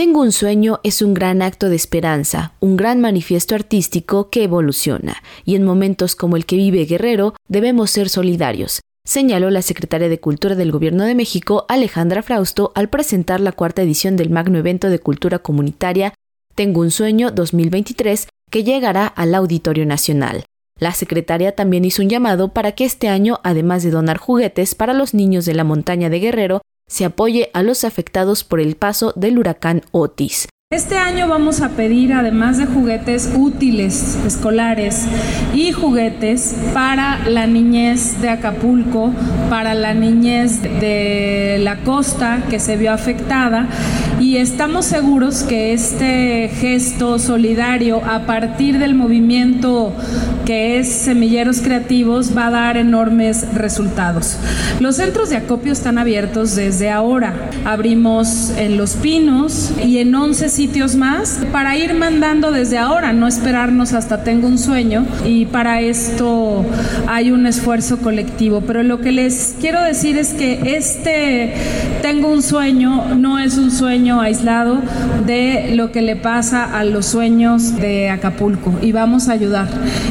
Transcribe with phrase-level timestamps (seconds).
[0.00, 5.22] Tengo un sueño es un gran acto de esperanza, un gran manifiesto artístico que evoluciona,
[5.44, 10.18] y en momentos como el que vive Guerrero debemos ser solidarios, señaló la secretaria de
[10.18, 14.88] Cultura del Gobierno de México, Alejandra Frausto, al presentar la cuarta edición del magno evento
[14.88, 16.14] de cultura comunitaria
[16.54, 20.46] Tengo un sueño 2023, que llegará al Auditorio Nacional.
[20.78, 24.94] La secretaria también hizo un llamado para que este año, además de donar juguetes para
[24.94, 29.12] los niños de la montaña de Guerrero, se apoye a los afectados por el paso
[29.16, 30.48] del huracán Otis.
[30.72, 35.04] Este año vamos a pedir, además de juguetes útiles escolares
[35.52, 39.10] y juguetes para la niñez de Acapulco,
[39.48, 43.68] para la niñez de la costa que se vio afectada
[44.20, 49.94] y estamos seguros que este gesto solidario a partir del movimiento
[50.44, 54.36] que es Semilleros Creativos va a dar enormes resultados.
[54.80, 57.50] Los centros de acopio están abiertos desde ahora.
[57.64, 63.26] Abrimos en Los Pinos y en 11 sitios más para ir mandando desde ahora, no
[63.26, 66.64] esperarnos hasta tengo un sueño y para esto
[67.06, 68.62] hay un esfuerzo colectivo.
[68.66, 71.54] Pero lo que les quiero decir es que este
[72.02, 74.78] tengo un sueño no es un sueño aislado
[75.26, 79.68] de lo que le pasa a los sueños de Acapulco y vamos a ayudar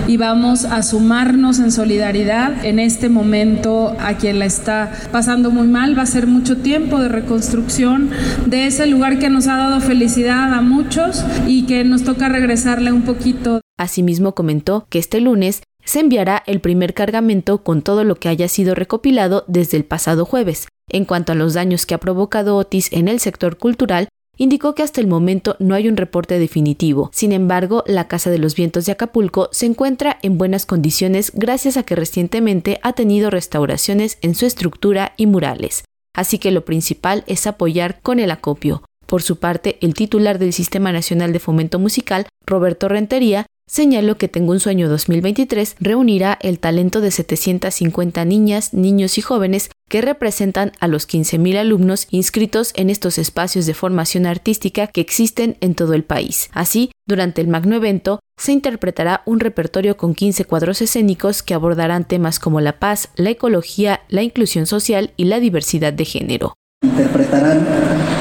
[0.07, 5.67] y vamos a sumarnos en solidaridad en este momento a quien la está pasando muy
[5.67, 5.97] mal.
[5.97, 8.11] Va a ser mucho tiempo de reconstrucción
[8.45, 12.91] de ese lugar que nos ha dado felicidad a muchos y que nos toca regresarle
[12.91, 13.61] un poquito.
[13.77, 18.47] Asimismo comentó que este lunes se enviará el primer cargamento con todo lo que haya
[18.47, 20.67] sido recopilado desde el pasado jueves.
[20.89, 24.83] En cuanto a los daños que ha provocado Otis en el sector cultural, indicó que
[24.83, 27.11] hasta el momento no hay un reporte definitivo.
[27.13, 31.77] Sin embargo, la Casa de los Vientos de Acapulco se encuentra en buenas condiciones gracias
[31.77, 35.83] a que recientemente ha tenido restauraciones en su estructura y murales.
[36.15, 38.81] Así que lo principal es apoyar con el acopio.
[39.05, 44.27] Por su parte, el titular del Sistema Nacional de Fomento Musical, Roberto Rentería, señaló que
[44.27, 50.71] Tengo un Sueño 2023 reunirá el talento de 750 niñas, niños y jóvenes que representan
[50.79, 55.93] a los 15.000 alumnos inscritos en estos espacios de formación artística que existen en todo
[55.93, 56.49] el país.
[56.51, 62.07] Así, durante el magno evento, se interpretará un repertorio con 15 cuadros escénicos que abordarán
[62.07, 66.58] temas como la paz, la ecología, la inclusión social y la diversidad de género.
[66.81, 67.59] Interpretarán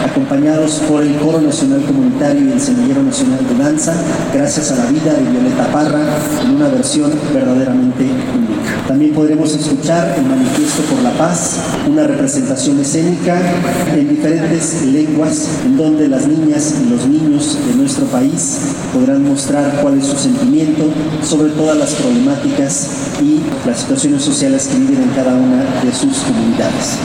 [0.05, 3.95] acompañados por el Coro Nacional Comunitario y el Semillero Nacional de Danza,
[4.35, 6.01] gracias a la vida de Violeta Parra,
[6.43, 8.89] en una versión verdaderamente única.
[8.89, 13.41] También podremos escuchar el Manifiesto por la Paz, una representación escénica
[13.95, 18.59] en diferentes lenguas, en donde las niñas y los niños de nuestro país
[18.93, 20.83] podrán mostrar cuál es su sentimiento
[21.23, 22.89] sobre todas las problemáticas
[23.23, 26.99] y las situaciones sociales que viven en cada una de sus comunidades.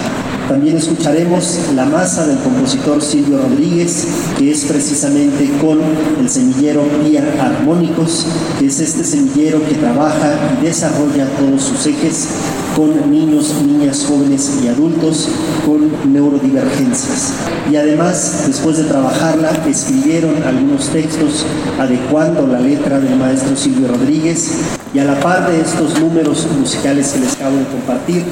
[0.47, 4.05] También escucharemos La masa del compositor Silvio Rodríguez,
[4.37, 5.79] que es precisamente con
[6.19, 8.25] el semillero Pía Armónicos,
[8.59, 12.27] que es este semillero que trabaja y desarrolla todos sus ejes
[12.75, 15.29] con niños, niñas, jóvenes y adultos
[15.65, 17.33] con neurodivergencias.
[17.71, 21.45] Y además, después de trabajarla, escribieron algunos textos
[21.79, 24.51] adecuando la letra del maestro Silvio Rodríguez
[24.93, 28.23] y a la par de estos números musicales que les acabo de compartir,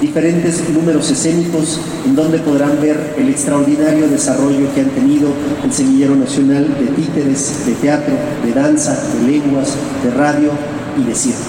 [0.00, 5.28] diferentes números escénicos en donde podrán ver el extraordinario desarrollo que han tenido
[5.64, 9.74] el Semillero Nacional de Títeres, de teatro, de danza, de lenguas,
[10.04, 10.50] de radio
[11.00, 11.40] y de circo.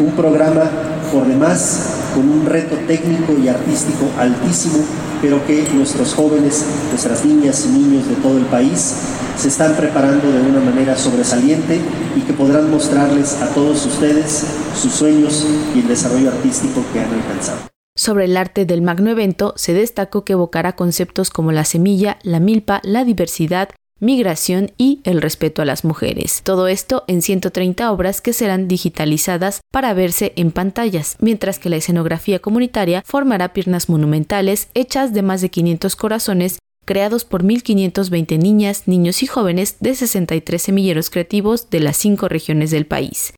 [0.00, 0.68] Un programa
[1.14, 4.84] por demás con un reto técnico y artístico altísimo,
[5.22, 8.96] pero que nuestros jóvenes, nuestras niñas y niños de todo el país
[9.38, 11.80] se están preparando de una manera sobresaliente
[12.16, 14.44] y que podrán mostrarles a todos ustedes
[14.74, 17.60] sus sueños y el desarrollo artístico que han alcanzado.
[17.96, 22.40] Sobre el arte del magno evento se destacó que evocará conceptos como la semilla, la
[22.40, 23.68] milpa, la diversidad,
[24.04, 26.42] migración y el respeto a las mujeres.
[26.44, 31.76] Todo esto en 130 obras que serán digitalizadas para verse en pantallas, mientras que la
[31.76, 38.82] escenografía comunitaria formará piernas monumentales hechas de más de 500 corazones creados por 1.520 niñas,
[38.86, 43.32] niños y jóvenes de 63 semilleros creativos de las cinco regiones del país.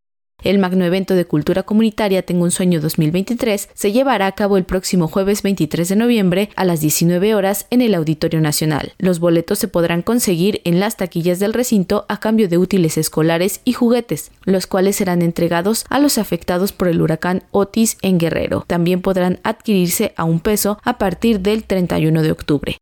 [0.47, 4.63] El magno evento de cultura comunitaria Tengo un sueño 2023 se llevará a cabo el
[4.63, 8.93] próximo jueves 23 de noviembre a las 19 horas en el Auditorio Nacional.
[8.97, 13.61] Los boletos se podrán conseguir en las taquillas del recinto a cambio de útiles escolares
[13.65, 18.65] y juguetes, los cuales serán entregados a los afectados por el huracán Otis en Guerrero.
[18.69, 22.79] También podrán adquirirse a un peso a partir del 31 de octubre.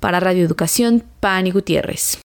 [0.00, 2.18] Para Radio Educación, Pani Gutiérrez.